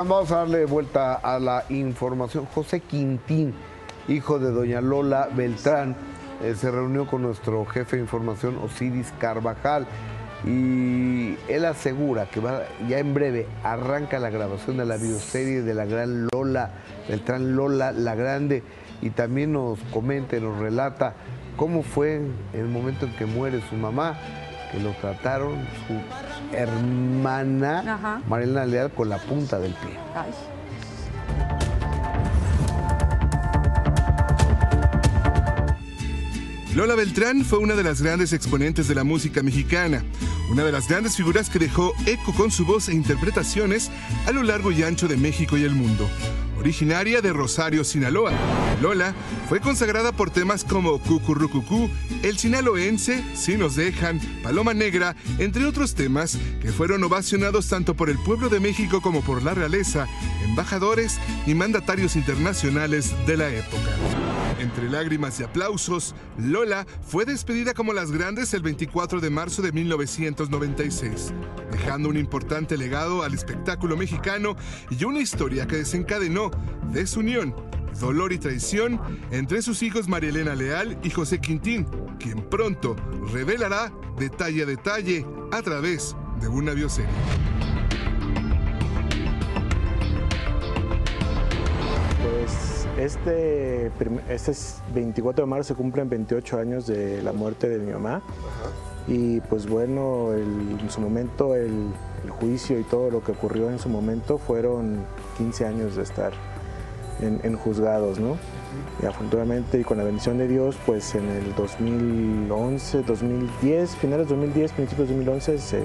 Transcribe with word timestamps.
Vamos 0.00 0.32
a 0.32 0.36
darle 0.36 0.64
vuelta 0.64 1.12
a 1.16 1.38
la 1.38 1.64
información. 1.68 2.46
José 2.46 2.80
Quintín, 2.80 3.52
hijo 4.08 4.38
de 4.38 4.50
doña 4.50 4.80
Lola 4.80 5.28
Beltrán, 5.30 5.94
eh, 6.42 6.54
se 6.54 6.70
reunió 6.70 7.06
con 7.06 7.20
nuestro 7.20 7.66
jefe 7.66 7.96
de 7.96 8.02
información, 8.04 8.56
Osiris 8.64 9.12
Carvajal, 9.18 9.86
y 10.46 11.36
él 11.48 11.66
asegura 11.66 12.30
que 12.30 12.40
va, 12.40 12.62
ya 12.88 12.98
en 12.98 13.12
breve 13.12 13.46
arranca 13.62 14.18
la 14.18 14.30
grabación 14.30 14.78
de 14.78 14.86
la 14.86 14.96
bioserie 14.96 15.60
de 15.60 15.74
la 15.74 15.84
gran 15.84 16.28
Lola 16.32 16.70
Beltrán, 17.06 17.54
Lola 17.54 17.92
la 17.92 18.14
Grande, 18.14 18.62
y 19.02 19.10
también 19.10 19.52
nos 19.52 19.80
comenta, 19.92 20.40
nos 20.40 20.58
relata 20.60 21.12
cómo 21.58 21.82
fue 21.82 22.22
el 22.54 22.68
momento 22.68 23.04
en 23.04 23.14
que 23.16 23.26
muere 23.26 23.60
su 23.68 23.76
mamá 23.76 24.18
que 24.70 24.80
lo 24.80 24.92
trataron 24.92 25.66
su 25.86 26.56
hermana 26.56 27.94
Ajá. 27.94 28.22
Marilena 28.28 28.66
Leal 28.66 28.90
con 28.92 29.08
la 29.08 29.18
punta 29.18 29.58
del 29.58 29.72
pie. 29.74 29.98
Ay. 30.14 30.30
Lola 36.74 36.94
Beltrán 36.94 37.44
fue 37.44 37.58
una 37.58 37.74
de 37.74 37.82
las 37.82 38.00
grandes 38.00 38.32
exponentes 38.32 38.86
de 38.86 38.94
la 38.94 39.02
música 39.02 39.42
mexicana, 39.42 40.04
una 40.52 40.62
de 40.62 40.70
las 40.70 40.88
grandes 40.88 41.16
figuras 41.16 41.50
que 41.50 41.58
dejó 41.58 41.92
eco 42.06 42.32
con 42.32 42.52
su 42.52 42.64
voz 42.64 42.88
e 42.88 42.94
interpretaciones 42.94 43.90
a 44.26 44.30
lo 44.30 44.44
largo 44.44 44.70
y 44.70 44.84
ancho 44.84 45.08
de 45.08 45.16
México 45.16 45.58
y 45.58 45.64
el 45.64 45.74
mundo. 45.74 46.08
Originaria 46.60 47.22
de 47.22 47.32
Rosario, 47.32 47.84
Sinaloa, 47.84 48.32
Lola 48.82 49.14
fue 49.48 49.60
consagrada 49.60 50.12
por 50.12 50.28
temas 50.28 50.62
como 50.62 50.98
Cucurrucucú, 50.98 51.88
El 52.22 52.36
Sinaloense, 52.36 53.24
Si 53.34 53.56
nos 53.56 53.76
dejan, 53.76 54.20
Paloma 54.42 54.74
Negra, 54.74 55.16
entre 55.38 55.64
otros 55.64 55.94
temas 55.94 56.36
que 56.60 56.70
fueron 56.70 57.02
ovacionados 57.02 57.68
tanto 57.68 57.94
por 57.94 58.10
el 58.10 58.18
pueblo 58.18 58.50
de 58.50 58.60
México 58.60 59.00
como 59.00 59.22
por 59.22 59.42
la 59.42 59.54
realeza, 59.54 60.06
embajadores 60.44 61.18
y 61.46 61.54
mandatarios 61.54 62.14
internacionales 62.14 63.14
de 63.26 63.36
la 63.38 63.48
época. 63.48 64.19
Entre 64.60 64.90
lágrimas 64.90 65.40
y 65.40 65.42
aplausos, 65.42 66.14
Lola 66.36 66.86
fue 67.00 67.24
despedida 67.24 67.72
como 67.72 67.94
las 67.94 68.12
grandes 68.12 68.52
el 68.52 68.60
24 68.60 69.22
de 69.22 69.30
marzo 69.30 69.62
de 69.62 69.72
1996, 69.72 71.32
dejando 71.72 72.10
un 72.10 72.18
importante 72.18 72.76
legado 72.76 73.22
al 73.22 73.32
espectáculo 73.32 73.96
mexicano 73.96 74.56
y 74.90 75.02
una 75.04 75.20
historia 75.20 75.66
que 75.66 75.76
desencadenó 75.76 76.50
desunión, 76.92 77.56
dolor 77.98 78.34
y 78.34 78.38
traición 78.38 79.00
entre 79.30 79.62
sus 79.62 79.82
hijos 79.82 80.08
María 80.08 80.28
Elena 80.28 80.54
Leal 80.54 80.98
y 81.02 81.08
José 81.08 81.40
Quintín, 81.40 81.86
quien 82.18 82.46
pronto 82.50 82.96
revelará 83.32 83.90
detalle 84.18 84.64
a 84.64 84.66
detalle 84.66 85.24
a 85.52 85.62
través 85.62 86.14
de 86.38 86.48
una 86.48 86.74
bioserie. 86.74 87.08
Pues 92.22 92.69
este, 93.00 93.90
este 94.28 94.50
es 94.50 94.78
24 94.94 95.44
de 95.44 95.50
marzo 95.50 95.68
se 95.68 95.74
cumplen 95.74 96.08
28 96.08 96.58
años 96.58 96.86
de 96.86 97.22
la 97.22 97.32
muerte 97.32 97.68
de 97.68 97.78
mi 97.78 97.92
mamá. 97.92 98.22
Y 99.08 99.40
pues 99.40 99.66
bueno, 99.68 100.32
el- 100.32 100.78
en 100.80 100.90
su 100.90 101.00
momento 101.00 101.54
el, 101.56 101.88
el 102.24 102.30
juicio 102.30 102.78
y 102.78 102.84
todo 102.84 103.10
lo 103.10 103.22
que 103.24 103.32
ocurrió 103.32 103.70
en 103.70 103.78
su 103.78 103.88
momento 103.88 104.38
fueron 104.38 105.04
15 105.38 105.66
años 105.66 105.96
de 105.96 106.02
estar 106.02 106.32
en, 107.20 107.40
en 107.42 107.56
juzgados, 107.56 108.18
¿no? 108.20 108.36
Y 109.02 109.06
afortunadamente 109.06 109.80
y 109.80 109.84
con 109.84 109.98
la 109.98 110.04
bendición 110.04 110.38
de 110.38 110.46
Dios, 110.46 110.76
pues 110.86 111.14
en 111.14 111.28
el 111.28 111.54
2011, 111.56 113.02
2010, 113.02 113.96
finales 113.96 114.28
de 114.28 114.34
2010, 114.36 114.72
principios 114.72 115.08
de 115.08 115.14
2011 115.16 115.58
se, 115.58 115.82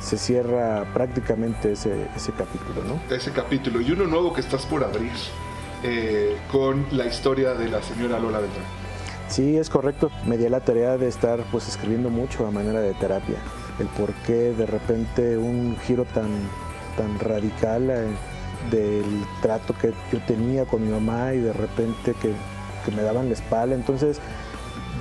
se 0.00 0.16
cierra 0.18 0.84
prácticamente 0.94 1.72
ese, 1.72 2.06
ese 2.14 2.32
capítulo, 2.32 2.82
¿no? 2.86 3.14
ese 3.14 3.32
capítulo 3.32 3.80
y 3.80 3.90
uno 3.90 4.04
nuevo 4.06 4.32
que 4.32 4.40
estás 4.40 4.64
por 4.66 4.84
abrir 4.84 5.10
eh, 5.82 6.36
con 6.50 6.86
la 6.92 7.06
historia 7.06 7.54
de 7.54 7.68
la 7.68 7.82
señora 7.82 8.18
Lola 8.18 8.40
Beltrán. 8.40 8.64
Sí, 9.28 9.56
es 9.56 9.68
correcto. 9.70 10.10
Me 10.24 10.38
di 10.38 10.48
la 10.48 10.60
tarea 10.60 10.96
de 10.96 11.08
estar 11.08 11.40
pues 11.50 11.68
escribiendo 11.68 12.10
mucho 12.10 12.46
a 12.46 12.50
manera 12.50 12.80
de 12.80 12.94
terapia. 12.94 13.36
El 13.78 13.86
por 13.88 14.12
qué 14.26 14.52
de 14.52 14.66
repente 14.66 15.36
un 15.36 15.76
giro 15.84 16.04
tan, 16.04 16.30
tan 16.96 17.18
radical 17.18 17.90
eh, 17.90 18.06
del 18.70 19.04
trato 19.42 19.74
que 19.74 19.92
yo 20.12 20.20
tenía 20.26 20.64
con 20.64 20.84
mi 20.84 20.90
mamá 20.90 21.34
y 21.34 21.38
de 21.38 21.52
repente 21.52 22.14
que, 22.20 22.32
me 22.94 23.02
daban 23.02 23.26
la 23.26 23.34
espalda. 23.34 23.74
Entonces 23.74 24.20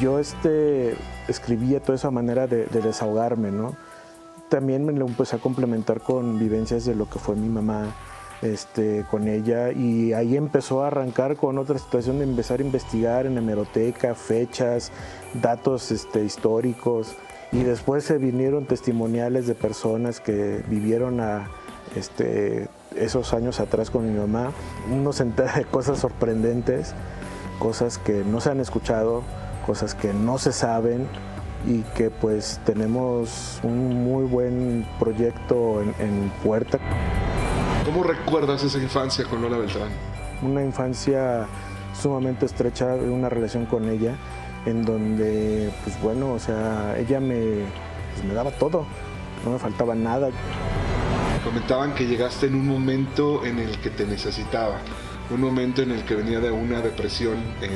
yo 0.02 0.18
este, 0.18 0.96
escribía 1.28 1.80
toda 1.80 1.96
esa 1.96 2.10
manera 2.10 2.48
de, 2.48 2.66
de 2.66 2.82
desahogarme, 2.82 3.52
¿no? 3.52 3.76
También 4.50 4.86
me 4.86 4.94
lo 4.94 5.06
empecé 5.06 5.36
a 5.36 5.40
complementar 5.40 6.02
con 6.02 6.40
vivencias 6.40 6.86
de 6.86 6.96
lo 6.96 7.08
que 7.08 7.20
fue 7.20 7.36
mi 7.36 7.48
mamá, 7.48 7.94
este, 8.42 9.06
con 9.10 9.28
ella 9.28 9.72
y 9.72 10.14
ahí 10.14 10.36
empezó 10.36 10.84
a 10.84 10.88
arrancar 10.88 11.36
con 11.36 11.58
otra 11.58 11.80
situación 11.80 12.20
de 12.20 12.26
empezar 12.26 12.60
a 12.60 12.64
investigar 12.64 13.26
en 13.26 13.38
hemeroteca, 13.38 14.16
fechas, 14.16 14.92
datos 15.34 15.92
este, 15.92 16.24
históricos 16.24 17.16
y 17.52 17.64
después 17.64 18.04
se 18.04 18.18
vinieron 18.18 18.66
testimoniales 18.66 19.48
de 19.48 19.56
personas 19.56 20.20
que 20.20 20.64
vivieron 20.68 21.22
a, 21.22 21.48
este, 21.96 22.68
esos 22.96 23.34
años 23.34 23.60
atrás 23.60 23.90
con 23.90 24.12
mi 24.12 24.18
mamá. 24.18 24.52
Uno 24.92 25.14
se 25.14 25.24
de 25.26 25.66
cosas 25.72 26.00
sorprendentes, 26.00 26.94
cosas 27.60 27.98
que 27.98 28.24
no 28.24 28.42
se 28.42 28.50
han 28.50 28.60
escuchado, 28.60 29.24
cosas 29.66 29.96
que 29.96 30.14
no 30.14 30.38
se 30.38 30.52
saben 30.52 31.08
y 31.68 31.82
que 31.96 32.10
pues 32.10 32.60
tenemos 32.66 33.60
un 33.64 34.04
muy 34.04 34.26
buen 34.26 34.86
proyecto 35.00 35.82
en 35.82 36.32
puerta. 36.44 36.80
¿Cómo 37.86 38.04
recuerdas 38.04 38.64
esa 38.64 38.80
infancia 38.80 39.26
con 39.26 39.42
Lola 39.42 39.58
Beltrán? 39.58 39.90
una 40.42 40.64
infancia 40.64 41.48
sumamente 41.94 42.46
estrecha, 42.46 42.96
una 42.96 43.30
relación 43.30 43.66
con 43.66 43.88
ella, 43.90 44.16
en 44.66 44.84
donde, 44.84 45.72
pues 45.84 46.02
bueno, 46.02 46.34
o 46.34 46.40
sea, 46.40 46.98
ella 46.98 47.20
me, 47.20 47.64
pues, 48.14 48.26
me 48.28 48.34
daba 48.34 48.52
todo, 48.52 48.86
no 49.44 49.52
me 49.52 49.60
faltaba 49.60 49.96
nada. 49.96 50.30
Comentaban 51.44 51.94
que 51.94 52.06
llegaste 52.06 52.48
en 52.48 52.56
un 52.56 52.68
momento 52.68 53.46
en 53.46 53.60
el 53.60 53.80
que 53.80 53.92
te 53.92 54.06
necesitaba, 54.06 54.80
un 55.30 55.42
momento 55.42 55.82
en 55.82 55.92
el 55.92 56.04
que 56.04 56.16
venía 56.16 56.40
de 56.40 56.52
una 56.52 56.82
depresión 56.82 57.38
eh, 57.62 57.70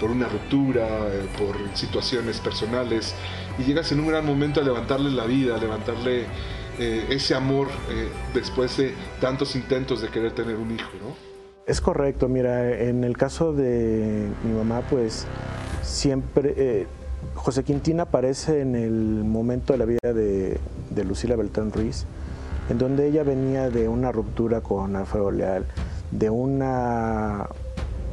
por 0.00 0.10
una 0.10 0.28
ruptura, 0.28 0.86
eh, 1.08 1.28
por 1.38 1.56
situaciones 1.74 2.40
personales, 2.40 3.14
y 3.58 3.64
llegas 3.64 3.92
en 3.92 4.00
un 4.00 4.08
gran 4.08 4.24
momento 4.24 4.60
a 4.60 4.64
levantarle 4.64 5.10
la 5.10 5.24
vida, 5.24 5.56
a 5.56 5.58
levantarle 5.58 6.26
eh, 6.78 7.06
ese 7.10 7.34
amor 7.34 7.68
eh, 7.90 8.08
después 8.32 8.78
de 8.78 8.94
tantos 9.20 9.56
intentos 9.56 10.00
de 10.00 10.08
querer 10.08 10.32
tener 10.32 10.56
un 10.56 10.70
hijo, 10.70 10.90
¿no? 11.02 11.14
Es 11.66 11.80
correcto, 11.80 12.28
mira, 12.28 12.78
en 12.80 13.04
el 13.04 13.16
caso 13.16 13.52
de 13.52 14.26
mi 14.42 14.52
mamá, 14.52 14.82
pues 14.88 15.26
siempre, 15.82 16.54
eh, 16.56 16.86
José 17.34 17.62
Quintín 17.62 18.00
aparece 18.00 18.62
en 18.62 18.74
el 18.74 18.92
momento 18.92 19.74
de 19.74 19.78
la 19.78 19.84
vida 19.84 20.12
de, 20.14 20.58
Lucila 21.04 21.36
Beltrán 21.36 21.72
Ruiz, 21.72 22.06
en 22.70 22.78
donde 22.78 23.06
ella 23.06 23.22
venía 23.22 23.68
de 23.68 23.88
una 23.88 24.10
ruptura 24.10 24.62
con 24.62 24.96
Alfredo 24.96 25.30
Leal, 25.30 25.66
de 26.10 26.30
una... 26.30 27.48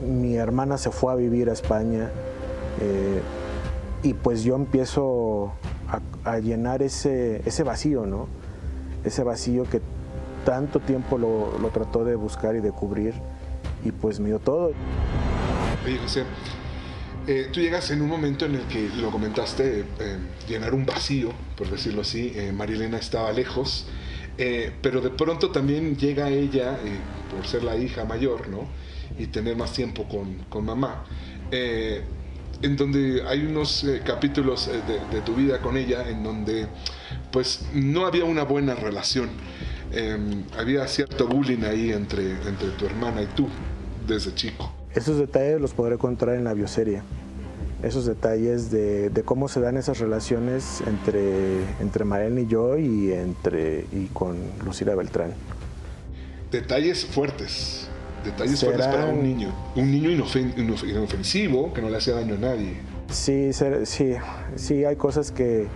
Mi 0.05 0.35
hermana 0.35 0.77
se 0.77 0.91
fue 0.91 1.11
a 1.11 1.15
vivir 1.15 1.49
a 1.49 1.53
España 1.53 2.09
y 4.01 4.13
pues 4.13 4.43
yo 4.43 4.55
empiezo 4.55 5.51
a, 5.89 6.31
a 6.31 6.39
llenar 6.39 6.81
ese, 6.81 7.41
ese 7.45 7.63
vacío, 7.63 8.05
¿no? 8.05 8.27
Ese 9.03 9.23
vacío 9.23 9.63
que 9.63 9.81
tanto 10.45 10.79
tiempo 10.79 11.17
lo, 11.17 11.69
trató 11.73 12.03
de 12.03 12.15
buscar 12.15 12.55
y 12.55 12.59
de 12.59 12.71
cubrir 12.71 13.13
y 13.83 13.91
pues 13.91 14.19
me 14.19 14.29
dio 14.29 14.39
todo. 14.39 14.71
Oye, 15.85 15.97
José, 15.97 16.23
eh, 17.27 17.49
tú 17.51 17.59
llegas 17.59 17.91
en 17.91 18.01
un 18.01 18.09
momento 18.09 18.45
en 18.45 18.55
el 18.55 18.63
que 18.63 18.89
lo 18.89 19.11
comentaste, 19.11 19.85
eh, 19.99 20.17
llenar 20.47 20.73
un 20.73 20.85
vacío, 20.85 21.31
por 21.55 21.69
decirlo 21.69 22.01
así. 22.01 22.33
Eh, 22.35 22.51
Marilena 22.51 22.97
estaba 22.97 23.31
lejos, 23.31 23.87
pero 24.81 25.01
de 25.01 25.09
pronto 25.09 25.51
también 25.51 25.97
llega 25.97 26.29
ella, 26.29 26.77
por 27.29 27.45
ser 27.45 27.63
la 27.63 27.75
hija 27.75 28.05
mayor, 28.05 28.47
¿no? 28.47 28.67
Y 29.17 29.27
tener 29.27 29.57
más 29.57 29.73
tiempo 29.73 30.07
con, 30.07 30.45
con 30.49 30.63
mamá. 30.63 31.03
En 32.61 32.75
donde 32.75 33.23
hay 33.27 33.45
unos 33.45 33.83
eh, 33.83 34.01
capítulos 34.05 34.67
eh, 34.67 34.81
de, 34.87 35.15
de 35.15 35.21
tu 35.23 35.35
vida 35.35 35.59
con 35.61 35.77
ella 35.77 36.07
en 36.09 36.23
donde 36.23 36.67
pues 37.31 37.65
no 37.73 38.05
había 38.05 38.25
una 38.25 38.43
buena 38.43 38.75
relación. 38.75 39.29
Eh, 39.91 40.43
había 40.57 40.87
cierto 40.87 41.27
bullying 41.27 41.63
ahí 41.63 41.91
entre, 41.91 42.31
entre 42.31 42.69
tu 42.77 42.85
hermana 42.85 43.23
y 43.23 43.27
tú 43.27 43.47
desde 44.07 44.33
chico. 44.35 44.71
Esos 44.93 45.17
detalles 45.17 45.59
los 45.59 45.73
podré 45.73 45.97
contar 45.97 46.29
en 46.29 46.43
la 46.43 46.53
bioserie. 46.53 47.01
Esos 47.81 48.05
detalles 48.05 48.71
de, 48.71 49.09
de 49.09 49.23
cómo 49.23 49.47
se 49.47 49.61
dan 49.61 49.77
esas 49.77 49.99
relaciones 49.99 50.81
entre, 50.85 51.63
entre 51.79 52.05
y 52.41 52.47
yo 52.47 52.77
y, 52.77 53.13
entre, 53.13 53.85
y 53.91 54.07
con 54.13 54.37
Lucila 54.65 54.95
Beltrán. 54.95 55.33
detalles 56.51 57.05
fuertes. 57.05 57.88
Detalles 58.23 58.59
fuertes 58.63 58.87
para 58.87 59.05
un 59.07 59.23
niño. 59.23 59.49
Un 59.75 59.91
niño 59.91 60.09
inofen- 60.09 60.53
inof- 60.55 60.87
inofensivo 60.87 61.73
que 61.73 61.81
no 61.81 61.89
le 61.89 61.97
hacía 61.97 62.15
daño 62.15 62.35
a 62.35 62.37
nadie. 62.37 62.73
Sí, 63.09 63.53
ser- 63.53 63.85
sí, 63.85 64.13
sí, 64.55 64.85
hay 64.85 64.95
cosas 64.95 65.31
que 65.31 65.67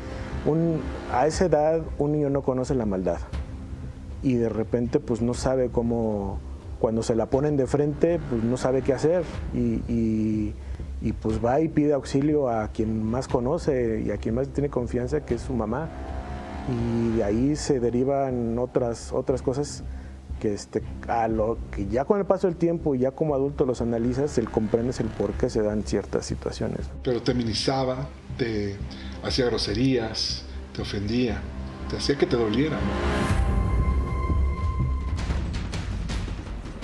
un- 0.45 0.81
a 1.11 1.25
esa 1.27 1.45
edad 1.45 1.81
un 1.97 2.11
niño 2.11 2.29
no 2.29 2.41
conoce 2.41 2.75
la 2.75 2.85
maldad. 2.85 3.19
y 4.25 4.35
de 4.35 4.47
repente 4.47 5.01
pues 5.01 5.21
no 5.21 5.33
sabe 5.33 5.67
cómo, 5.69 6.39
cuando 6.79 7.03
se 7.03 7.13
la 7.13 7.25
ponen 7.25 7.57
de 7.57 7.67
frente, 7.67 8.21
pues 8.29 8.41
no 8.41 8.55
sabe 8.55 8.81
qué 8.81 8.93
hacer 8.93 9.23
y, 9.53 10.53
pues 11.21 11.43
va 11.43 11.59
y 11.59 11.67
pide 11.67 11.91
auxilio 11.91 12.47
a 12.47 12.69
quien 12.69 13.03
más 13.03 13.27
conoce 13.27 14.01
y 14.05 14.11
a 14.11 14.17
quien 14.17 14.35
más 14.35 14.47
tiene 14.47 14.69
confianza, 14.69 15.25
que 15.25 15.35
es 15.35 15.41
su 15.41 15.51
mamá. 15.53 15.89
Y 16.69 17.17
de 17.17 17.23
ahí 17.25 17.55
se 17.57 17.81
derivan 17.81 18.57
otras, 18.57 19.11
otras 19.11 19.41
cosas 19.41 19.83
que, 20.43 20.53
este, 20.53 20.83
a 21.07 21.29
lo 21.29 21.57
que 21.71 21.87
ya 21.87 22.03
con 22.03 22.19
el 22.19 22.25
paso 22.25 22.47
del 22.47 22.57
tiempo 22.57 22.95
y 22.95 22.99
ya 22.99 23.11
como 23.11 23.33
adulto 23.33 23.65
los 23.65 23.79
analizas, 23.79 24.37
el 24.37 24.49
comprendes 24.49 24.99
el 24.99 25.07
por 25.07 25.31
qué 25.31 25.49
se 25.49 25.61
dan 25.61 25.83
ciertas 25.83 26.25
situaciones. 26.25 26.81
Pero 27.01 27.21
te 27.21 27.33
minimizaba, 27.33 28.09
te 28.37 28.75
hacía 29.23 29.45
groserías, 29.45 30.43
te 30.75 30.81
ofendía, 30.81 31.39
te 31.89 31.95
hacía 31.95 32.17
que 32.17 32.25
te 32.25 32.35
doliera. 32.35 32.77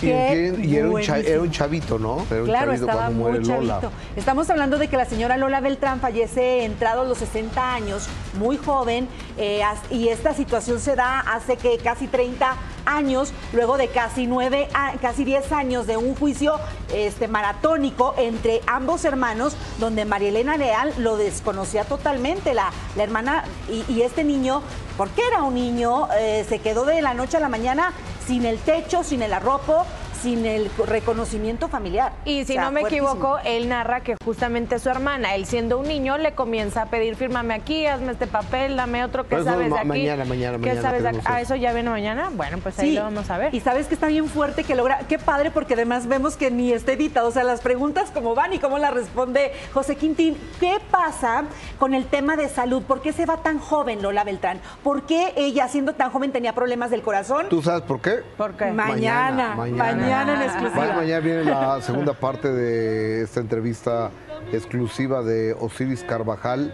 Y, 0.01 0.07
era, 0.07 1.41
un 1.41 1.51
chavito, 1.51 1.99
¿no? 1.99 2.25
claro, 2.45 2.71
estaba 2.71 3.09
muy 3.09 3.41
chavito. 3.41 3.91
Estamos 4.15 4.49
hablando 4.49 4.77
de 4.77 4.87
que 4.87 4.95
la 4.95 5.03
señora 5.03 5.35
Lola 5.35 5.59
Beltrán 5.59 5.99
fallece 5.99 6.63
entrado 6.63 7.01
a 7.01 7.03
los 7.03 7.17
60 7.17 7.73
años, 7.73 8.07
muy 8.39 8.55
joven, 8.55 9.09
eh, 9.37 9.61
y 9.89 10.07
esta 10.07 10.33
situación 10.33 10.79
se 10.79 10.95
da 10.95 11.19
hace 11.19 11.57
que 11.57 11.77
casi 11.79 12.07
30 12.07 12.55
años, 12.89 13.31
luego 13.53 13.77
de 13.77 13.87
casi 13.87 14.27
nueve, 14.27 14.67
casi 15.01 15.23
10 15.23 15.51
años 15.51 15.87
de 15.87 15.97
un 15.97 16.15
juicio 16.15 16.59
este, 16.93 17.27
maratónico 17.27 18.15
entre 18.17 18.61
ambos 18.67 19.05
hermanos, 19.05 19.55
donde 19.79 20.05
María 20.05 20.29
Elena 20.29 20.57
Leal 20.57 20.93
lo 20.97 21.17
desconocía 21.17 21.83
totalmente, 21.83 22.53
la, 22.53 22.71
la 22.95 23.03
hermana 23.03 23.43
y, 23.69 24.01
este 24.01 24.23
niño, 24.23 24.61
porque 24.97 25.21
era 25.27 25.43
un 25.43 25.55
niño, 25.55 26.07
eh, 26.17 26.45
se 26.47 26.59
quedó 26.59 26.85
de 26.85 27.01
la 27.01 27.13
noche 27.13 27.37
a 27.37 27.39
la 27.39 27.49
mañana 27.49 27.93
sin 28.25 28.45
el 28.45 28.59
techo, 28.59 29.03
sin 29.03 29.21
el 29.21 29.33
arropo, 29.33 29.85
sin 30.21 30.45
el 30.45 30.69
reconocimiento 30.85 31.67
familiar. 31.67 32.13
Y 32.25 32.45
si 32.45 32.57
no 32.57 32.71
me 32.71 32.81
equivoco, 32.81 33.37
él 33.45 33.69
narra 33.69 34.01
que 34.01 34.15
justamente 34.23 34.79
su 34.79 34.89
hermana, 34.89 35.35
él 35.35 35.45
siendo 35.45 35.79
un 35.79 35.87
niño, 35.87 36.17
le 36.17 36.33
comienza 36.33 36.83
a 36.83 36.85
pedir, 36.87 37.15
fírmame 37.15 37.53
aquí, 37.53 37.85
hazme 37.85 38.11
este 38.11 38.27
papel, 38.27 38.75
dame 38.75 39.03
otro, 39.03 39.27
¿qué 39.27 39.43
sabes 39.43 39.69
de 39.71 39.77
aquí? 39.77 39.87
Mañana, 39.87 40.25
mañana, 40.25 40.57
mañana. 40.57 40.81
sabes 40.81 41.03
de 41.03 41.21
¿Ah, 41.25 41.41
eso 41.41 41.55
ya 41.55 41.73
viene 41.73 41.89
mañana? 41.89 42.29
Bueno, 42.33 42.57
pues 42.59 42.77
ahí 42.79 42.93
lo 42.93 43.03
vamos 43.03 43.29
a 43.29 43.37
ver. 43.37 43.53
Y 43.53 43.59
sabes 43.59 43.87
que 43.87 43.93
está 43.93 44.07
bien 44.07 44.27
fuerte 44.27 44.63
que 44.63 44.75
logra, 44.75 44.99
qué 45.07 45.17
padre, 45.17 45.51
porque 45.51 45.73
además 45.73 46.07
vemos 46.07 46.35
que 46.37 46.51
ni 46.51 46.71
está 46.73 46.93
editado, 46.93 47.29
o 47.29 47.31
sea, 47.31 47.43
las 47.43 47.61
preguntas 47.61 48.11
cómo 48.13 48.35
van 48.35 48.53
y 48.53 48.59
cómo 48.59 48.77
las 48.77 48.93
responde 48.93 49.51
José 49.73 49.95
Quintín. 49.95 50.37
¿Qué 50.59 50.77
pasa 50.91 51.45
con 51.77 51.93
el 51.93 52.05
tema 52.05 52.35
de 52.35 52.49
salud? 52.49 52.83
¿Por 52.83 53.01
qué 53.01 53.13
se 53.13 53.25
va 53.25 53.37
tan 53.37 53.59
joven 53.59 54.01
Lola 54.01 54.23
Beltrán? 54.23 54.59
¿Por 54.83 55.03
qué 55.03 55.33
ella, 55.35 55.67
siendo 55.67 55.93
tan 55.93 56.11
joven, 56.11 56.31
tenía 56.31 56.53
problemas 56.53 56.91
del 56.91 57.01
corazón? 57.01 57.47
¿Tú 57.49 57.61
sabes 57.61 57.83
por 57.83 58.01
qué? 58.01 58.19
¿Por 58.37 58.53
qué? 58.53 58.71
mañana. 58.71 59.55
mañana 59.55 59.55
mañana 59.55 60.08
en 60.09 60.41
exclusiva. 60.41 60.93
mañana 60.95 61.19
viene 61.19 61.43
la 61.43 61.81
segunda 61.81 62.13
parte 62.13 62.51
de 62.51 63.21
esta 63.21 63.39
entrevista 63.39 64.09
exclusiva 64.51 65.21
de 65.21 65.53
Osiris 65.53 66.03
Carvajal 66.03 66.73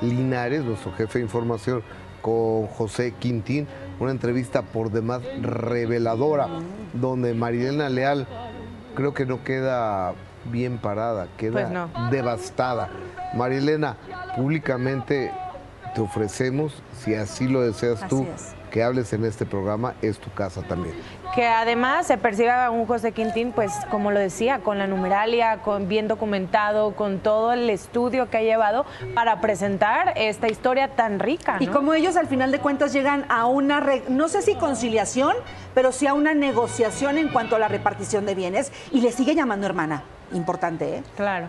Linares, 0.00 0.62
nuestro 0.62 0.92
jefe 0.92 1.18
de 1.18 1.24
información, 1.24 1.82
con 2.22 2.66
José 2.66 3.12
Quintín. 3.18 3.66
Una 3.98 4.10
entrevista 4.10 4.62
por 4.62 4.90
demás 4.90 5.22
reveladora, 5.40 6.48
donde 6.92 7.34
Marilena 7.34 7.88
Leal 7.88 8.26
creo 8.94 9.14
que 9.14 9.24
no 9.24 9.42
queda 9.42 10.12
bien 10.44 10.78
parada, 10.78 11.28
queda 11.36 11.88
pues 11.88 12.10
devastada. 12.10 12.90
Marilena, 13.34 13.96
públicamente 14.36 15.32
te 15.94 16.00
ofrecemos, 16.00 16.74
si 16.98 17.14
así 17.14 17.48
lo 17.48 17.62
deseas 17.62 18.06
tú, 18.06 18.26
que 18.70 18.82
hables 18.82 19.12
en 19.14 19.24
este 19.24 19.46
programa, 19.46 19.94
es 20.02 20.18
tu 20.18 20.30
casa 20.32 20.60
también 20.62 20.94
que 21.36 21.46
además 21.46 22.06
se 22.06 22.16
percibe 22.16 22.50
a 22.50 22.70
un 22.70 22.86
José 22.86 23.12
Quintín, 23.12 23.52
pues 23.52 23.70
como 23.90 24.10
lo 24.10 24.18
decía, 24.18 24.60
con 24.60 24.78
la 24.78 24.86
numeralia, 24.86 25.58
con 25.58 25.86
bien 25.86 26.08
documentado, 26.08 26.96
con 26.96 27.18
todo 27.18 27.52
el 27.52 27.68
estudio 27.68 28.30
que 28.30 28.38
ha 28.38 28.42
llevado 28.42 28.86
para 29.14 29.42
presentar 29.42 30.14
esta 30.16 30.48
historia 30.48 30.96
tan 30.96 31.20
rica. 31.20 31.58
Y 31.60 31.66
como 31.66 31.92
ellos 31.92 32.16
al 32.16 32.26
final 32.26 32.52
de 32.52 32.58
cuentas 32.58 32.94
llegan 32.94 33.26
a 33.28 33.44
una, 33.44 33.84
no 34.08 34.28
sé 34.28 34.40
si 34.40 34.54
conciliación, 34.54 35.36
pero 35.74 35.92
sí 35.92 36.06
a 36.06 36.14
una 36.14 36.32
negociación 36.32 37.18
en 37.18 37.28
cuanto 37.28 37.56
a 37.56 37.58
la 37.58 37.68
repartición 37.68 38.24
de 38.24 38.34
bienes 38.34 38.72
y 38.90 39.02
le 39.02 39.12
sigue 39.12 39.34
llamando 39.34 39.66
hermana. 39.66 40.04
Importante, 40.32 40.96
¿eh? 40.96 41.02
Claro. 41.16 41.48